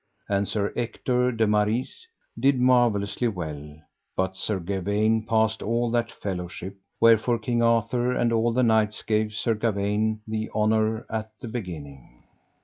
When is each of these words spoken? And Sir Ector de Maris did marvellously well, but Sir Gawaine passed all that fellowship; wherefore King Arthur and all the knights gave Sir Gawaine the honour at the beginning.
And 0.27 0.47
Sir 0.47 0.73
Ector 0.75 1.31
de 1.33 1.45
Maris 1.45 2.07
did 2.39 2.59
marvellously 2.59 3.27
well, 3.27 3.79
but 4.15 4.35
Sir 4.35 4.57
Gawaine 4.59 5.27
passed 5.27 5.61
all 5.61 5.91
that 5.91 6.11
fellowship; 6.11 6.75
wherefore 6.99 7.37
King 7.37 7.61
Arthur 7.61 8.11
and 8.11 8.33
all 8.33 8.51
the 8.51 8.63
knights 8.63 9.03
gave 9.03 9.33
Sir 9.33 9.53
Gawaine 9.53 10.21
the 10.27 10.49
honour 10.55 11.05
at 11.07 11.29
the 11.39 11.47
beginning. 11.47 12.23